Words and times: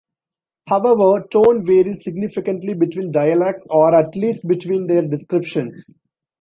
However, 0.65 1.27
tone 1.31 1.63
varies 1.63 2.03
significantly 2.03 2.73
between 2.73 3.11
dialects, 3.11 3.67
or 3.69 3.93
at 3.93 4.15
least 4.15 4.47
between 4.47 4.87
their 4.87 5.03
descriptions. 5.03 5.93